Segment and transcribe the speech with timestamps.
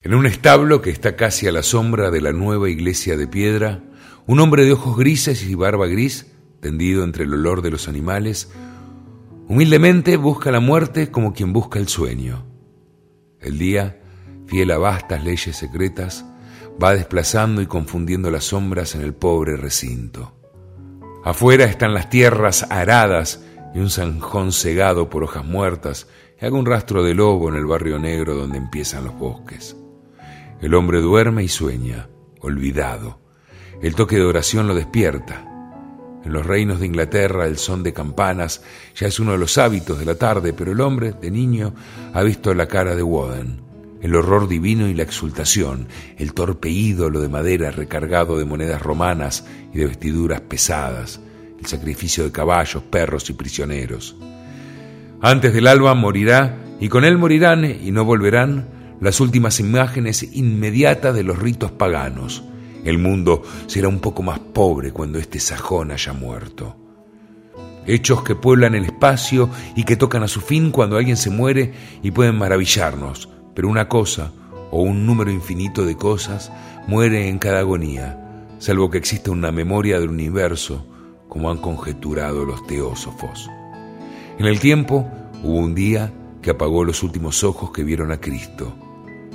[0.00, 3.82] En un establo que está casi a la sombra de la nueva iglesia de piedra,
[4.28, 8.48] un hombre de ojos grises y barba gris, tendido entre el olor de los animales,
[9.48, 12.46] humildemente busca la muerte como quien busca el sueño.
[13.40, 14.00] El día,
[14.46, 16.24] fiel a vastas leyes secretas,
[16.80, 20.32] va desplazando y confundiendo las sombras en el pobre recinto.
[21.24, 23.44] Afuera están las tierras aradas
[23.74, 26.06] y un zanjón cegado por hojas muertas
[26.40, 29.74] y algún rastro de lobo en el barrio negro donde empiezan los bosques.
[30.60, 32.08] El hombre duerme y sueña,
[32.40, 33.20] olvidado.
[33.80, 35.44] El toque de oración lo despierta.
[36.24, 38.62] En los reinos de Inglaterra el son de campanas
[38.96, 41.74] ya es uno de los hábitos de la tarde, pero el hombre, de niño,
[42.12, 43.60] ha visto la cara de Woden,
[44.02, 49.46] el horror divino y la exultación, el torpe ídolo de madera recargado de monedas romanas
[49.72, 51.20] y de vestiduras pesadas,
[51.60, 54.16] el sacrificio de caballos, perros y prisioneros.
[55.20, 61.14] Antes del alba morirá, y con él morirán y no volverán las últimas imágenes inmediatas
[61.14, 62.42] de los ritos paganos.
[62.84, 66.76] El mundo será un poco más pobre cuando este sajón haya muerto.
[67.86, 71.72] Hechos que pueblan el espacio y que tocan a su fin cuando alguien se muere
[72.02, 74.32] y pueden maravillarnos, pero una cosa,
[74.70, 76.52] o un número infinito de cosas,
[76.86, 80.86] muere en cada agonía, salvo que exista una memoria del universo,
[81.28, 83.48] como han conjeturado los teósofos.
[84.38, 85.08] En el tiempo
[85.42, 88.74] hubo un día que apagó los últimos ojos que vieron a Cristo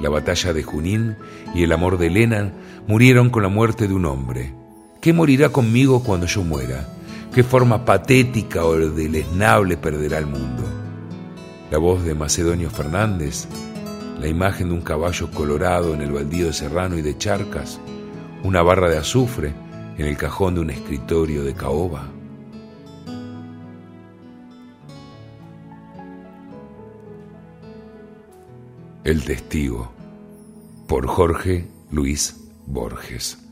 [0.00, 1.16] la batalla de Junín
[1.54, 2.52] y el amor de Elena
[2.86, 4.52] murieron con la muerte de un hombre.
[5.00, 6.88] ¿Qué morirá conmigo cuando yo muera?
[7.34, 10.64] ¿Qué forma patética o deleznable perderá el mundo?
[11.70, 13.46] La voz de Macedonio Fernández,
[14.20, 17.80] la imagen de un caballo colorado en el baldío de Serrano y de Charcas,
[18.42, 19.52] una barra de azufre
[19.98, 22.15] en el cajón de un escritorio de caoba.
[29.06, 29.92] El testigo
[30.88, 33.45] por Jorge Luis Borges.